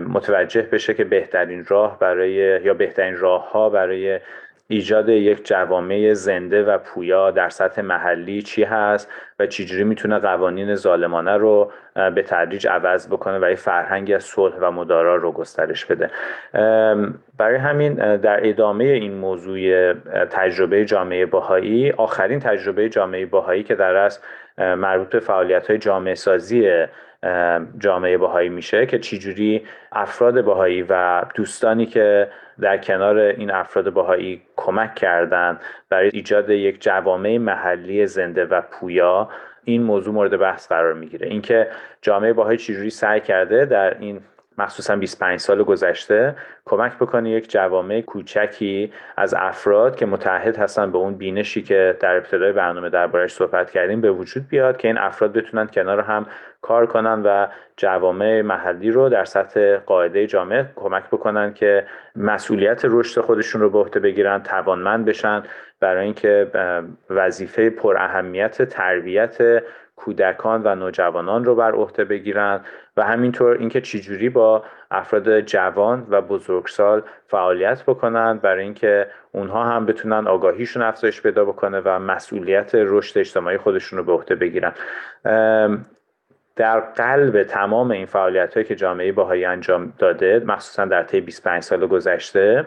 متوجه 0.09 0.63
بشه 0.63 0.95
که 0.95 1.05
بهترین 1.05 1.65
راه 1.69 1.99
برای 1.99 2.33
یا 2.65 2.75
بهترین 2.75 3.17
راه 3.17 3.53
ها 3.53 3.71
برای 3.71 4.21
ایجاد 4.69 5.09
یک 5.09 5.47
جوامع 5.47 6.13
زنده 6.13 6.65
و 6.65 6.79
پویا 6.79 7.31
در 7.31 7.49
سطح 7.49 7.83
محلی 7.83 8.43
چی 8.43 8.63
هست 8.63 9.11
و 9.39 9.47
چجوری 9.47 9.85
می‌تونه 9.85 10.19
قوانین 10.19 10.75
ظالمانه 10.75 11.37
رو 11.37 11.73
به 11.95 12.23
تدریج 12.23 12.67
عوض 12.67 13.09
بکنه 13.09 13.39
و 13.39 13.51
یه 13.51 13.57
فرهنگی 13.57 14.15
از 14.15 14.25
صلح 14.25 14.55
و 14.61 14.71
مدارا 14.71 15.17
رو 15.17 15.33
گسترش 15.33 15.85
بده. 15.85 16.11
برای 17.39 17.57
همین 17.57 18.17
در 18.17 18.49
ادامه 18.49 18.85
این 18.85 19.15
موضوع 19.15 19.93
تجربه 20.25 20.85
جامعه 20.85 21.27
باهایی 21.27 21.93
آخرین 21.93 22.41
تجربه 22.41 22.89
جامعه 22.89 23.27
باهایی 23.27 23.63
که 23.63 23.75
در 23.75 23.97
است 23.97 24.25
مربوط 24.59 25.09
به 25.09 25.21
فعالیت 25.21 25.67
های 25.67 25.79
جامعه 25.79 26.15
سازی 26.15 26.87
جامعه 27.79 28.19
باهایی 28.19 28.49
میشه 28.49 28.87
که 28.87 28.99
چجوری 28.99 29.63
افراد 29.93 30.43
باهایی 30.43 30.83
و 30.83 31.23
دوستانی 31.35 31.87
که 31.87 32.29
در 32.61 32.79
کنار 32.79 33.19
این 33.19 33.51
افراد 33.51 33.91
باهایی 33.91 34.43
کمک 34.57 34.95
کردند 34.95 35.61
برای 35.89 36.11
ایجاد 36.13 36.51
یک 36.51 36.83
جوامع 36.83 37.39
محلی 37.39 38.07
زنده 38.07 38.45
و 38.45 38.61
پویا 38.61 39.29
این 39.65 39.83
موضوع 39.83 40.15
مورد 40.15 40.37
بحث 40.37 40.69
قرار 40.69 40.95
می‌گیره. 40.95 41.27
اینکه 41.27 41.69
جامعه 42.03 42.33
باهایی 42.33 42.59
چجوری 42.59 42.91
سعی 42.91 43.21
کرده 43.21 43.65
در 43.65 43.99
این 43.99 44.21
مخصوصا 44.59 44.97
25 44.97 45.41
سال 45.41 45.63
گذشته 45.63 46.37
کمک 46.65 46.99
بکنه 46.99 47.31
یک 47.31 47.51
جوامع 47.51 48.01
کوچکی 48.01 48.93
از 49.17 49.35
افراد 49.39 49.97
که 49.97 50.07
متحد 50.07 50.57
هستن 50.57 50.93
به 50.93 50.99
اون 50.99 51.15
بینشی 51.15 51.63
که 51.63 51.97
در 52.01 52.17
ابتدای 52.17 52.53
برنامه 52.53 52.91
دربارش 52.91 53.33
صحبت 53.33 53.71
کردیم 53.71 54.01
به 54.01 54.11
وجود 54.11 54.49
بیاد 54.49 54.77
که 54.77 54.89
این 54.89 54.99
افراد 54.99 55.33
بتونن 55.33 55.67
کنار 55.67 56.01
هم 56.01 56.27
کار 56.63 56.87
کنن 56.87 57.23
و 57.23 57.47
جوامع 57.77 58.43
محلی 58.43 58.91
رو 58.91 59.09
در 59.09 59.25
سطح 59.25 59.77
قاعده 59.77 60.27
جامعه 60.27 60.71
کمک 60.77 61.05
بکنن 61.07 61.55
که 61.55 61.87
مسئولیت 62.17 62.81
رشد 62.85 63.21
خودشون 63.21 63.61
رو 63.61 63.71
به 63.71 63.79
عهده 63.79 64.01
بگیرن 64.01 64.43
توانمند 64.43 65.05
بشن. 65.05 65.43
برای 65.81 66.05
اینکه 66.05 66.51
وظیفه 67.11 67.71
پر 67.71 67.97
اهمیت 67.97 68.63
تربیت 68.63 69.63
کودکان 69.97 70.63
و 70.65 70.75
نوجوانان 70.75 71.45
رو 71.45 71.55
بر 71.55 71.73
عهده 71.73 72.05
بگیرن 72.05 72.61
و 72.97 73.03
همینطور 73.03 73.57
اینکه 73.57 73.81
چجوری 73.81 74.29
با 74.29 74.65
افراد 74.91 75.41
جوان 75.41 76.07
و 76.11 76.21
بزرگسال 76.21 77.03
فعالیت 77.27 77.83
بکنن 77.83 78.39
برای 78.39 78.65
اینکه 78.65 79.07
اونها 79.33 79.65
هم 79.65 79.87
بتونن 79.87 80.27
آگاهیشون 80.27 80.83
افزایش 80.83 81.23
پیدا 81.23 81.45
بکنه 81.45 81.81
و 81.81 81.99
مسئولیت 81.99 82.71
رشد 82.75 83.19
اجتماعی 83.19 83.59
خودشون 83.59 83.99
رو 83.99 84.05
به 84.05 84.13
عهده 84.13 84.35
بگیرن. 84.35 84.73
در 86.57 86.81
قلب 86.81 87.43
تمام 87.43 87.91
این 87.91 88.07
فعالیت 88.07 88.55
هایی 88.55 88.67
که 88.67 88.75
جامعه 88.75 89.13
باهایی 89.13 89.45
انجام 89.45 89.93
داده 89.99 90.43
مخصوصا 90.47 90.85
در 90.85 91.03
طی 91.03 91.21
25 91.21 91.63
سال 91.63 91.87
گذشته 91.87 92.67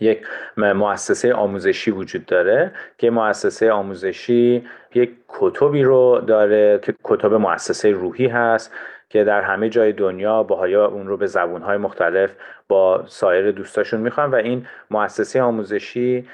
یک 0.00 0.22
مؤسسه 0.56 1.34
آموزشی 1.34 1.90
وجود 1.90 2.26
داره 2.26 2.72
که 2.98 3.10
مؤسسه 3.10 3.72
آموزشی 3.72 4.66
یک 4.94 5.10
کتبی 5.28 5.82
رو 5.82 6.20
داره 6.26 6.78
که 6.82 6.94
کتب 7.04 7.34
مؤسسه 7.34 7.90
روحی 7.90 8.26
هست 8.26 8.72
که 9.08 9.24
در 9.24 9.40
همه 9.40 9.68
جای 9.68 9.92
دنیا 9.92 10.42
باهایا 10.42 10.86
اون 10.86 11.06
رو 11.06 11.16
به 11.16 11.26
زبونهای 11.26 11.76
مختلف 11.76 12.30
با 12.68 13.04
سایر 13.06 13.50
دوستاشون 13.50 14.00
می‌خوان 14.00 14.30
و 14.30 14.34
این 14.34 14.66
مؤسسه 14.90 15.42
آموزشی 15.42 16.28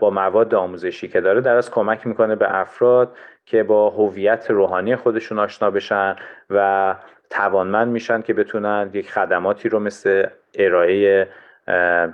با 0.00 0.10
مواد 0.10 0.54
آموزشی 0.54 1.08
که 1.08 1.20
داره 1.20 1.40
در 1.40 1.56
از 1.56 1.70
کمک 1.70 2.06
می‌کنه 2.06 2.36
به 2.36 2.60
افراد 2.60 3.16
که 3.46 3.62
با 3.62 3.90
هویت 3.90 4.50
روحانی 4.50 4.96
خودشون 4.96 5.38
آشنا 5.38 5.70
بشن 5.70 6.16
و 6.50 6.94
توانمند 7.30 7.88
میشن 7.88 8.22
که 8.22 8.34
بتونن 8.34 8.90
یک 8.92 9.10
خدماتی 9.10 9.68
رو 9.68 9.80
مثل 9.80 10.26
ارائه 10.54 11.28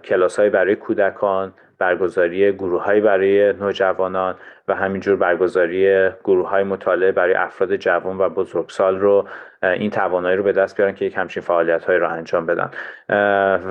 کلاس 0.05 0.39
های 0.39 0.51
برای 0.51 0.77
کودکان 0.77 1.53
برگزاری 1.79 2.53
گروه 2.53 2.83
های 2.83 3.01
برای 3.01 3.53
نوجوانان 3.53 4.35
و 4.69 4.75
همینجور 4.75 5.17
برگزاری 5.17 6.11
گروه 6.25 6.49
های 6.49 6.63
مطالعه 6.63 7.13
برای 7.13 7.35
افراد 7.35 7.77
جوان 7.77 8.19
و 8.19 8.29
بزرگسال 8.29 8.99
رو 8.99 9.29
این 9.63 9.91
توانایی 9.91 10.37
رو 10.37 10.43
به 10.43 10.53
دست 10.53 10.77
بیارن 10.77 10.95
که 10.95 11.05
یک 11.05 11.17
همچین 11.17 11.43
فعالیت 11.43 11.85
های 11.85 11.97
رو 11.97 12.09
انجام 12.09 12.47
بدن. 12.47 12.71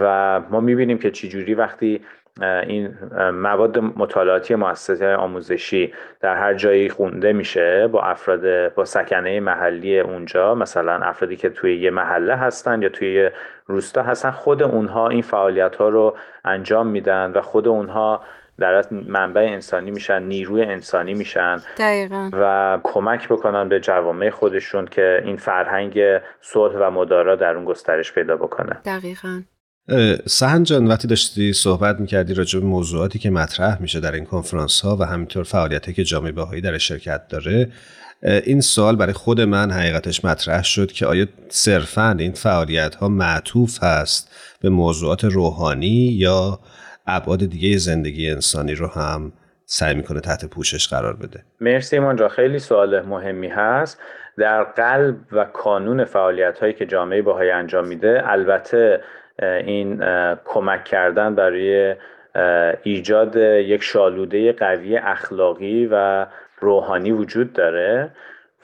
و 0.02 0.42
ما 0.50 0.60
می‌بینیم 0.60 0.98
که 0.98 1.12
چجوری 1.12 1.54
وقتی 1.54 2.02
این 2.42 2.94
مواد 3.34 3.80
مطالعاتی 3.80 4.56
مؤسسه 4.56 5.16
آموزشی 5.16 5.94
در 6.22 6.36
هر 6.36 6.54
جایی 6.54 6.90
خونده 6.90 7.34
میشه 7.34 7.88
با 7.88 8.02
افراد 8.02 8.74
با 8.74 8.86
سکنه 8.86 9.40
محلی 9.40 10.00
اونجا 10.00 10.56
مثلا 10.56 10.94
افرادی 10.94 11.36
که 11.36 11.50
توی 11.50 11.78
یه 11.78 11.92
محله 11.92 12.36
هستن 12.36 12.82
یا 12.82 12.90
توی 12.90 13.30
روستا 13.66 14.04
هستن 14.04 14.32
خود 14.32 14.64
اونها 14.64 15.10
این 15.10 15.22
فعالیت 15.22 15.76
ها 15.76 15.90
رو 15.90 16.18
انجام 16.46 16.88
میدن 16.88 17.32
و 17.36 17.42
خود 17.42 17.68
اونها 17.68 18.22
در 18.60 18.86
منبع 18.92 19.42
انسانی 19.42 19.92
میشن 19.92 20.24
نیروی 20.24 20.64
انسانی 20.64 21.14
میشن 21.14 21.58
دقیقا. 21.78 22.30
و 22.34 22.80
کمک 22.84 23.28
بکنن 23.28 23.70
به 23.70 23.80
جوامع 23.80 24.30
خودشون 24.30 24.86
که 24.86 25.22
این 25.26 25.38
فرهنگ 25.38 26.00
صلح 26.42 26.76
و 26.80 26.92
مدارا 26.92 27.36
در 27.36 27.56
اون 27.56 27.66
گسترش 27.66 28.14
پیدا 28.14 28.38
بکنه 28.38 28.78
دقیقا 28.86 29.42
سهن 30.26 30.64
جان 30.64 30.88
وقتی 30.88 31.08
داشتی 31.08 31.54
صحبت 31.54 32.00
می‌کردی 32.00 32.34
راجع 32.34 32.60
به 32.60 32.66
موضوعاتی 32.66 33.20
که 33.20 33.30
مطرح 33.30 33.82
میشه 33.82 34.00
در 34.00 34.12
این 34.12 34.26
کنفرانس 34.26 34.82
ها 34.82 34.98
و 35.00 35.04
همینطور 35.04 35.44
فعالیتی 35.44 35.94
که 35.94 36.04
جامعه 36.04 36.32
باهایی 36.32 36.62
در 36.62 36.78
شرکت 36.78 37.28
داره 37.28 37.72
این 38.22 38.62
سوال 38.62 38.96
برای 38.96 39.14
خود 39.14 39.42
من 39.42 39.72
حقیقتش 39.72 40.26
مطرح 40.26 40.64
شد 40.64 40.92
که 40.92 41.06
آیا 41.06 41.26
صرفا 41.50 42.16
این 42.20 42.32
فعالیت 42.32 42.96
ها 42.96 43.10
معطوف 43.10 43.84
هست 43.84 44.36
به 44.62 44.70
موضوعات 44.70 45.24
روحانی 45.24 46.16
یا 46.18 46.60
ابعاد 47.08 47.46
دیگه 47.46 47.78
زندگی 47.78 48.30
انسانی 48.30 48.76
رو 48.76 48.88
هم 48.88 49.34
سعی 49.66 49.96
می‌کنه 49.96 50.20
تحت 50.20 50.46
پوشش 50.46 50.88
قرار 50.88 51.16
بده؟ 51.16 51.44
مرسی 51.62 51.96
ایمان 51.96 52.16
جا 52.16 52.28
خیلی 52.30 52.60
سوال 52.60 53.02
مهمی 53.02 53.48
هست. 53.48 54.00
در 54.38 54.64
قلب 54.64 55.16
و 55.32 55.46
کانون 55.46 56.06
فعالیت 56.06 56.60
هایی 56.60 56.74
که 56.74 56.86
جامعه 56.86 57.22
باهایی 57.22 57.52
انجام 57.52 57.88
میده 57.88 58.22
البته 58.26 59.02
این 59.42 60.04
کمک 60.46 60.84
کردن 60.84 61.36
برای 61.36 61.96
ایجاد 62.84 63.36
یک 63.36 63.84
شالوده 63.84 64.52
قوی 64.52 64.98
اخلاقی 64.98 65.90
و 65.92 66.26
روحانی 66.60 67.12
وجود 67.12 67.54
داره. 67.54 68.10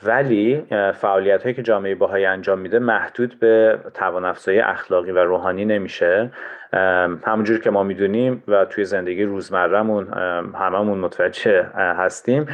ولی 0.03 0.65
فعالیت 0.93 1.43
هایی 1.43 1.55
که 1.55 1.63
جامعه 1.63 1.95
باهایی 1.95 2.25
انجام 2.25 2.59
میده 2.59 2.79
محدود 2.79 3.39
به 3.39 3.79
توان 3.93 4.25
اخلاقی 4.47 5.11
و 5.11 5.19
روحانی 5.19 5.65
نمیشه. 5.65 6.31
همونجور 7.23 7.59
که 7.59 7.69
ما 7.69 7.83
می‌دونیم 7.83 8.43
و 8.47 8.65
توی 8.65 8.85
زندگی 8.85 9.23
روزمرهمون 9.23 10.13
هممون 10.53 10.97
متوجه 10.97 11.63
هستیم. 11.75 12.47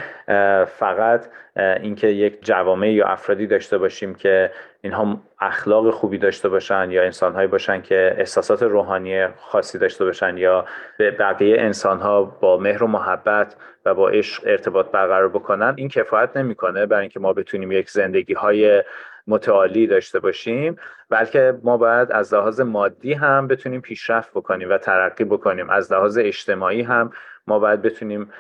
فقط 0.65 1.25
اینکه 1.55 2.07
یک 2.07 2.45
جوامع 2.45 2.91
یا 2.91 3.07
افرادی 3.07 3.47
داشته 3.47 3.77
باشیم 3.77 4.15
که 4.15 4.51
اینها 4.81 5.21
اخلاق 5.39 5.89
خوبی 5.89 6.17
داشته 6.17 6.49
باشن 6.49 6.91
یا 6.91 7.03
انسانهایی 7.03 7.47
باشن 7.47 7.81
که 7.81 8.15
احساسات 8.17 8.63
روحانی 8.63 9.27
خاصی 9.27 9.77
داشته 9.77 10.05
باشن 10.05 10.38
یا 10.38 10.65
به 10.97 11.11
بقیه 11.11 11.61
انسانها 11.61 12.23
با 12.23 12.57
مهر 12.57 12.83
و 12.83 12.88
محبت 12.88 13.55
و 13.85 13.93
با 13.93 14.09
عشق 14.09 14.43
ارتباط 14.45 14.91
برقرار 14.91 15.29
بکنن 15.29 15.73
این 15.77 15.89
کفایت 15.89 16.38
نمی‌کنه 16.38 16.85
برای 16.85 17.01
اینکه 17.01 17.19
ما 17.19 17.33
بتونیم 17.33 17.71
یک 17.71 17.89
زندگی 17.89 18.33
های 18.33 18.83
متعالی 19.29 19.88
داشته 19.88 20.19
باشیم 20.19 20.75
بلکه 21.09 21.59
ما 21.63 21.77
باید 21.77 22.12
از 22.12 22.33
لحاظ 22.33 22.62
مادی 22.62 23.13
هم 23.13 23.48
بتونیم 23.48 23.81
پیشرفت 23.81 24.31
بکنیم 24.31 24.69
و 24.69 24.77
ترقی 24.77 25.24
بکنیم. 25.24 25.69
از 25.69 25.91
لحاظ 25.91 26.17
اجتماعی 26.21 26.81
هم 26.81 27.12
ما 27.48 27.60
باید 27.60 27.81
بتونیم 27.81 28.31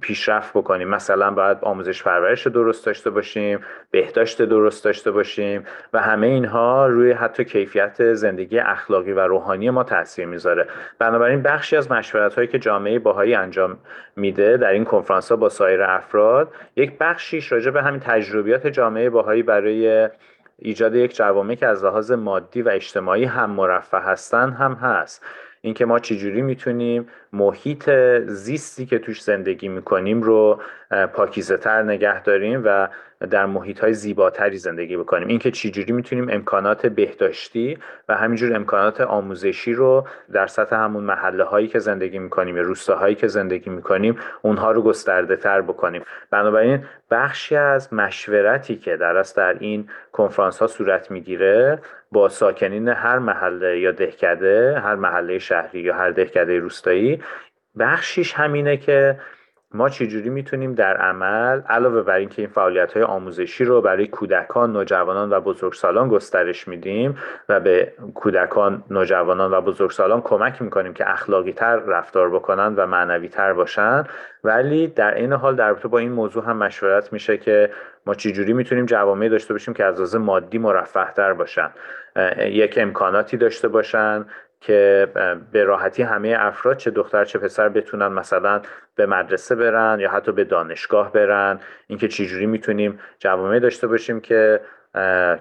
پیشرفت 0.00 0.52
بکنیم. 0.52 0.88
مثلا 0.88 1.30
باید 1.30 1.58
آموزش 1.62 2.02
پرورش 2.02 2.46
درست 2.46 2.86
داشته 2.86 3.10
باشیم 3.10 3.60
بهداشت 3.90 4.42
درست 4.42 4.84
داشته 4.84 5.10
باشیم 5.10 5.64
و 5.92 6.00
همه 6.00 6.26
اینها 6.26 6.86
روی 6.86 7.12
حتی 7.12 7.44
کیفیت 7.44 8.12
زندگی 8.12 8.58
اخلاقی 8.58 9.12
و 9.12 9.20
روحانی 9.20 9.70
ما 9.70 9.84
تاثیر 9.84 10.26
می‌ذاره. 10.26 10.66
بنابراین 10.98 11.42
بخشی 11.42 11.76
از 11.76 11.90
مشورت 11.90 12.34
هایی 12.34 12.48
که 12.48 12.58
جامعه 12.58 12.98
باهایی 12.98 13.34
انجام 13.34 13.78
میده 14.16 14.56
در 14.56 14.70
این 14.70 14.84
کنفرانس 14.84 15.30
ها 15.30 15.36
با 15.36 15.48
سایر 15.48 15.82
افراد 15.82 16.52
یک 16.76 16.98
بخشیش 16.98 17.52
راجع 17.52 17.70
به 17.70 17.82
همین 17.82 18.00
تجربیات 18.00 18.66
جامعه 18.66 19.10
باهایی 19.10 19.42
برای 19.42 20.08
ایجاد 20.58 20.94
یک 20.94 21.16
جوامع 21.16 21.54
که 21.54 21.66
از 21.66 21.84
لحاظ 21.84 22.12
مادی 22.12 22.62
و 22.62 22.68
اجتماعی 22.68 23.24
هم 23.24 23.50
مرفه 23.50 23.98
هستن 23.98 24.50
هم 24.50 24.72
هست. 24.72 25.24
اینکه 25.62 25.84
ما 25.84 25.98
چجوری 25.98 26.42
می‌تونیم 26.42 27.08
محیط 27.32 27.90
زیستی 28.26 28.86
که 28.86 28.98
توش 28.98 29.22
زندگی 29.22 29.68
می‌کنیم 29.68 30.22
رو 30.22 30.62
پاکیزه 31.14 31.56
تر 31.56 31.82
نگه 31.82 32.22
داریم 32.22 32.62
و 32.64 32.88
در 33.26 33.46
محیط 33.46 33.80
های 33.80 33.92
زیباتری 33.92 34.58
زندگی 34.58 34.96
بکنیم. 34.96 35.28
اینکه 35.28 35.50
چجوری 35.50 35.92
می‌تونیم 35.92 36.28
امکانات 36.30 36.86
بهداشتی 36.86 37.78
و 38.08 38.16
همینجور 38.16 38.56
امکانات 38.56 39.00
آموزشی 39.00 39.74
رو 39.74 40.06
در 40.32 40.46
سطح 40.46 40.76
همون 40.76 41.04
محله 41.04 41.44
هایی 41.44 41.68
که 41.68 41.78
زندگی 41.78 42.18
می‌کنیم 42.18 42.56
یا 42.56 42.62
روستاهایی 42.62 43.14
که 43.14 43.26
زندگی 43.26 43.70
می‌کنیم 43.70 44.18
اونها 44.42 44.72
رو 44.72 44.82
گسترده 44.82 45.36
تر 45.36 45.60
بکنیم. 45.60 46.02
بنابراین 46.30 46.84
بخشی 47.10 47.56
از 47.56 47.92
مشورتی 47.92 48.76
که 48.76 48.96
در 48.96 49.24
در 49.36 49.56
این 49.60 49.88
کنفرانس 50.12 50.58
ها 50.58 50.66
صورت 50.66 51.10
می‌گیره 51.10 51.78
با 52.12 52.28
ساکنین 52.28 52.88
هر 52.88 53.18
محله 53.18 53.80
یا 53.80 53.92
دهکده 53.92 54.80
هر 54.80 54.94
محله 54.94 55.38
شهری 55.38 55.80
یا 55.80 55.94
هر 55.94 56.10
دهکده 56.10 56.58
روستایی 56.58 57.22
بخشیش 57.78 58.32
همینه 58.32 58.76
که 58.76 59.18
ما 59.74 59.88
چجوری 59.88 60.30
می‌تونیم 60.30 60.74
در 60.74 60.96
عمل 60.96 61.60
علاوه 61.60 62.02
بر 62.02 62.14
اینکه 62.14 62.42
این 62.42 62.50
فعالیت 62.50 62.92
های 62.92 63.02
آموزشی 63.02 63.64
رو 63.64 63.80
برای 63.80 64.06
کودکان، 64.06 64.72
نوجوانان 64.72 65.30
و 65.32 65.40
بزرگسالان 65.40 66.08
گسترش 66.08 66.68
میدیم 66.68 67.18
و 67.48 67.60
به 67.60 67.92
کودکان، 68.14 68.84
نوجوانان 68.90 69.50
و 69.54 69.60
بزرگسالان 69.60 70.20
کمک 70.20 70.62
می‌کنیم 70.62 70.92
که 70.92 71.10
اخلاقی 71.10 71.52
تر 71.52 71.76
رفتار 71.76 72.30
بکنن 72.30 72.74
و 72.74 72.86
معنوی 72.86 73.28
تر 73.28 73.52
باشن. 73.52 74.04
ولی 74.44 74.86
در 74.86 75.14
این 75.14 75.32
حال 75.32 75.56
در 75.56 75.72
با 75.72 75.98
این 75.98 76.12
موضوع 76.12 76.44
هم 76.44 76.56
مشورت 76.56 77.12
میشه 77.12 77.38
که 77.38 77.70
ما 78.06 78.14
چجوری 78.14 78.52
می‌تونیم 78.52 78.86
جوامعی 78.86 79.28
داشته 79.28 79.54
باشیم 79.54 79.74
که 79.74 79.84
از 79.84 80.16
مادی 80.16 80.58
مرفه 80.58 81.12
تر 81.12 81.32
باشن 81.32 81.70
یک 82.38 82.78
امکاناتی 82.82 83.36
داشته 83.36 83.68
باشن. 83.68 84.26
که 84.60 85.08
به 85.52 85.64
راحتی 85.64 86.02
همه 86.02 86.36
افراد 86.38 86.76
چه 86.76 86.90
دختر 86.90 87.24
چه 87.24 87.38
پسر 87.38 87.68
بتونن 87.68 88.06
مثلا 88.08 88.60
به 88.94 89.06
مدرسه 89.06 89.54
برن 89.54 90.00
یا 90.00 90.10
حتی 90.10 90.32
به 90.32 90.44
دانشگاه 90.44 91.12
برن. 91.12 91.60
اینکه 91.86 92.08
چجوری 92.08 92.46
می‌تونیم 92.46 92.98
جوامع 93.18 93.58
داشته 93.58 93.86
باشیم 93.86 94.20
که 94.20 94.60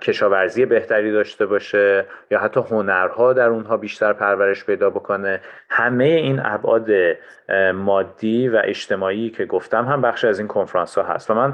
کشاورزی 0.01 0.65
بهتری 0.65 1.11
داشته 1.11 1.45
باشه 1.45 2.05
یا 2.31 2.39
حتی 2.39 2.59
هنرها 2.59 3.33
در 3.33 3.47
اونها 3.47 3.77
بیشتر 3.77 4.13
پرورش 4.13 4.65
پیدا 4.65 4.89
بکنه. 4.89 5.41
همه 5.69 6.05
این 6.05 6.41
ابعاد 6.43 6.89
مادی 7.73 8.49
و 8.49 8.61
اجتماعی 8.63 9.29
که 9.29 9.45
گفتم 9.45 9.85
هم 9.85 10.01
بخش 10.01 10.25
از 10.25 10.39
این 10.39 10.47
کنفرانس 10.47 10.97
ها 10.97 11.03
هست. 11.03 11.31
و 11.31 11.33
من 11.33 11.53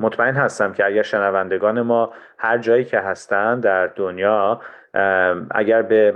مطمئن 0.00 0.34
هستم 0.34 0.72
که 0.72 0.86
اگر 0.86 1.02
شنوندگان 1.02 1.80
ما 1.80 2.12
هر 2.38 2.58
جایی 2.58 2.84
که 2.84 2.98
هستن 2.98 3.60
در 3.60 3.86
دنیا 3.86 4.60
اگر 5.50 5.82
به 5.82 6.14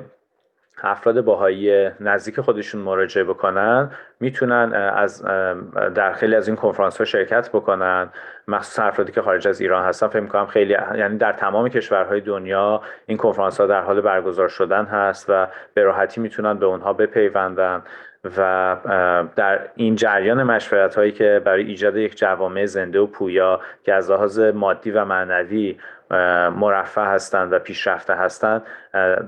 افراد 0.82 1.20
باهایی 1.20 1.90
نزدیک 2.00 2.40
خودشون 2.40 2.80
مراجعه 2.80 3.24
بکنن 3.24 3.90
می‌تونن 4.20 4.72
از 4.74 5.24
در 5.94 6.12
خیلی 6.12 6.34
از 6.34 6.48
این 6.48 6.56
کنفرانس 6.56 6.98
ها 6.98 7.04
شرکت 7.04 7.48
بکنن. 7.48 8.08
مخصوصا 8.48 8.82
افرادی 8.82 9.12
که 9.12 9.22
خارج 9.22 9.48
از 9.48 9.60
ایران 9.60 9.84
هستن 9.84 10.06
فکر 10.06 10.20
می‌کنم 10.20 10.46
خیلی 10.46 10.76
یعنی 10.94 11.18
در 11.18 11.32
تمام 11.32 11.68
کشورهای 11.68 12.20
دنیا 12.20 12.82
این 13.06 13.18
کنفرانس 13.18 13.60
ها 13.60 13.66
در 13.66 13.80
حال 13.80 14.00
برگزار 14.00 14.48
شدن 14.48 14.84
هست 14.84 15.26
و 15.28 15.46
به 15.74 15.82
راحتی 15.82 16.20
می‌تونن 16.20 16.58
به 16.58 16.66
اونها 16.66 16.92
بپیوندن 16.92 17.82
و 18.36 18.76
در 19.36 19.60
این 19.74 19.94
جریان 19.96 20.42
مشورت 20.42 20.94
هایی 20.94 21.12
که 21.12 21.42
برای 21.44 21.64
ایجاد 21.64 21.96
یک 21.96 22.16
جوامع 22.18 22.66
زنده 22.66 23.00
و 23.00 23.06
پویا 23.06 23.60
که 23.82 23.94
از 23.94 24.10
لحاظ 24.10 24.40
مادی 24.40 24.90
و 24.90 25.04
معنوی 25.04 25.78
مرفه 26.56 27.00
هستند 27.00 27.52
و 27.52 27.58
پیشرفته 27.58 28.14
هستند 28.14 28.62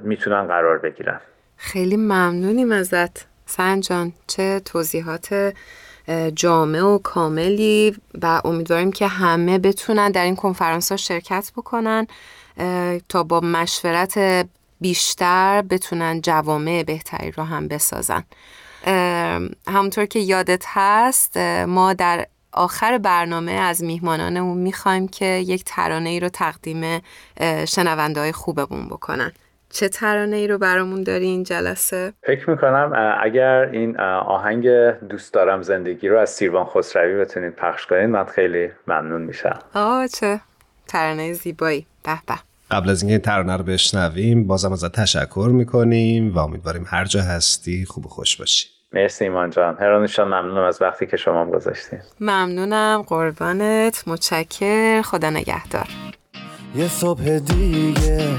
می‌تونن 0.02 0.46
قرار 0.46 0.78
بگیرن. 0.78 1.20
خیلی 1.64 1.96
ممنونیم 1.96 2.72
ازت. 2.72 3.26
سنجان 3.46 4.12
چه 4.26 4.60
توضیحات 4.64 5.54
جامع 6.34 6.80
و 6.80 6.98
کاملی 6.98 7.96
و 8.22 8.40
امیدواریم 8.44 8.92
که 8.92 9.06
همه 9.06 9.58
بتونن 9.58 10.10
در 10.10 10.24
این 10.24 10.36
کنفرانس 10.36 10.90
ها 10.90 10.96
شرکت 10.96 11.52
بکنن 11.56 12.06
تا 13.08 13.22
با 13.22 13.40
مشورت 13.40 14.46
بیشتر 14.80 15.62
بتونن 15.62 16.20
جوامع 16.20 16.82
بهتری 16.82 17.30
رو 17.30 17.42
هم 17.42 17.68
بسازن. 17.68 18.24
همونطور 19.68 20.06
که 20.06 20.18
یادت 20.18 20.64
هست 20.66 21.36
ما 21.66 21.92
در 21.92 22.26
آخر 22.52 22.98
برنامه 22.98 23.52
از 23.52 23.82
میهمانانمون 23.84 24.58
می‌خوایم 24.58 25.08
که 25.08 25.26
یک 25.26 25.62
ترانه 25.66 26.08
ای 26.08 26.20
رو 26.20 26.28
تقدیم 26.28 27.00
شنونده 27.68 28.20
های 28.20 28.32
خوبمون 28.32 28.86
بکنن. 28.86 29.32
چه 29.74 29.88
ترانه 29.88 30.36
ای 30.36 30.48
رو 30.48 30.58
برامون 30.58 31.02
داری 31.02 31.26
این 31.26 31.42
جلسه؟ 31.42 32.12
فکر 32.22 32.50
می‌کنم 32.50 33.16
اگر 33.22 33.68
این 33.72 34.00
آهنگ 34.00 34.68
دوست 35.08 35.34
دارم 35.34 35.62
زندگی 35.62 36.08
رو 36.08 36.18
از 36.18 36.30
سیروان 36.30 36.66
خسروی 36.66 37.20
بتونید 37.20 37.52
پخش 37.56 37.86
کنید 37.86 38.10
من 38.10 38.24
خیلی 38.24 38.70
ممنون 38.86 39.22
میشم. 39.22 39.58
آه 39.74 40.08
چه 40.08 40.40
ترانه 40.88 41.32
زیبایی. 41.32 41.86
به 42.04 42.18
به. 42.26 42.34
قبل 42.70 42.90
از 42.90 43.02
اینکه 43.02 43.12
این 43.12 43.22
ترانه 43.22 43.56
رو 43.56 43.64
بشنویم 43.64 44.46
بازم 44.46 44.72
ازت 44.72 44.92
تشکر 44.92 45.50
می‌کنیم 45.52 46.34
و 46.34 46.38
امیدواریم 46.38 46.84
هر 46.88 47.04
جا 47.04 47.20
هستی 47.20 47.84
خوب 47.84 48.06
و 48.06 48.08
خوش 48.08 48.36
باشی. 48.36 48.68
مرسی 48.92 49.24
ایمان 49.24 49.50
جان. 49.50 49.76
هرانوشان 49.80 50.28
ممنونم 50.28 50.64
از 50.64 50.82
وقتی 50.82 51.06
که 51.06 51.16
شما 51.16 51.46
گذاشتیم 51.46 52.00
ممنونم. 52.20 53.04
قربانت. 53.06 54.04
متشکر. 54.06 55.02
خدا 55.02 55.30
نگهدار. 55.30 55.88
یه 56.76 56.88
صبح 56.88 57.38
دیگه 57.38 58.38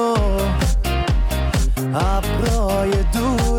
ابرای 1.95 2.91
دور 3.13 3.50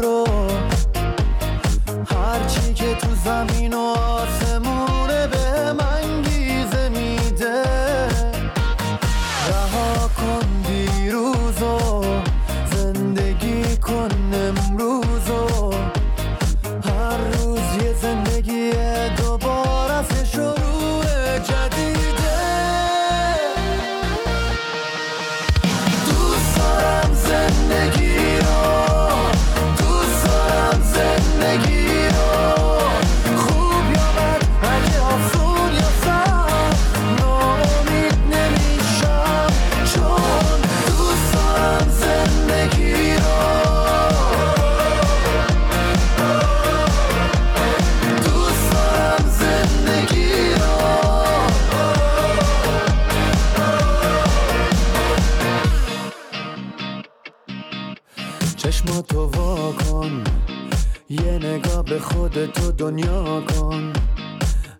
به 62.34 62.46
خودتو 62.46 62.72
دنیا 62.72 63.40
کن. 63.40 63.92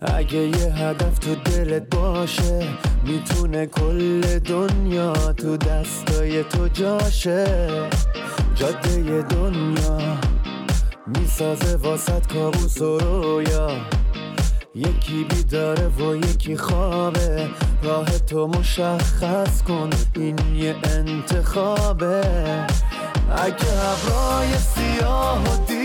اگه 0.01 0.39
یه 0.39 0.75
هدف 0.75 1.19
تو 1.19 1.35
دلت 1.35 1.97
باشه 1.97 2.69
می‌تونه 3.07 3.67
کل 3.67 4.39
دنیا 4.39 5.13
تو 5.13 5.57
دستای 5.57 6.45
تو 6.45 6.69
جاشه. 6.69 7.71
جاده 8.55 9.23
دنیا 9.23 9.99
می‌سازه 11.07 11.77
واسط 11.77 12.33
کابوس 12.33 12.81
و 12.81 12.99
رویا. 12.99 13.71
یکی 14.75 15.25
بیداره 15.25 15.89
و 15.89 16.17
یکی 16.17 16.57
خوابه. 16.57 17.49
راه 17.83 18.19
تو 18.19 18.47
مشخص 18.47 19.63
کن 19.63 19.91
این 20.17 20.39
یه 20.57 20.75
انتخابه. 20.85 22.23
اگه 23.37 23.73
ابرای 23.93 24.59
سیاه 24.59 25.45
و 25.45 25.82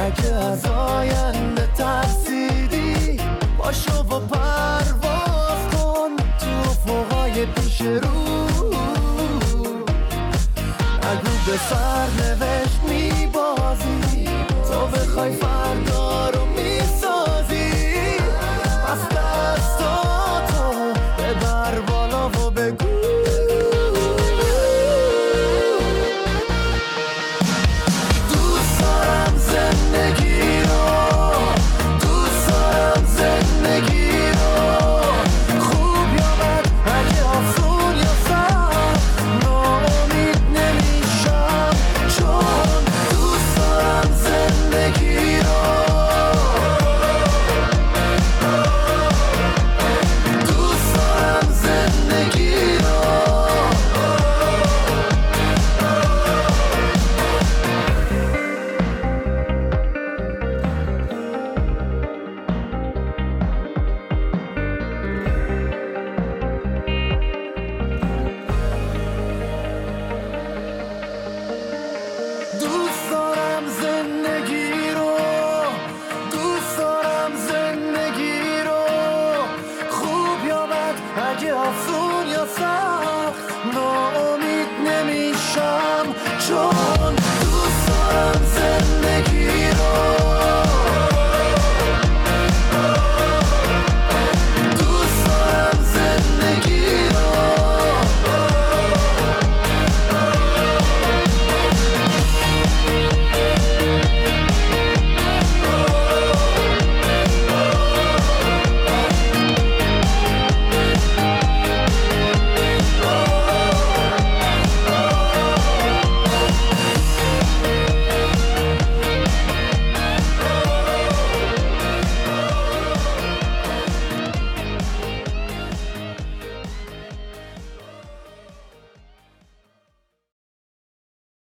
اگه 0.00 0.34
از 0.34 0.66
آینده 0.66 1.68
ترسیدی 1.74 3.20
باشو 3.58 4.02
و 4.02 4.20
پرواز 4.20 5.68
کن 5.72 6.16
تو 6.38 6.70
فوقای 6.86 7.46
پیش 7.46 7.80
رو. 7.80 8.56
اگه 11.02 11.30
به 11.46 11.56
سر 11.70 12.06
نوشت 12.18 12.80
میبازی 12.88 14.24
تو 14.68 14.86
بخوای 14.86 15.32
فرد 15.32 15.90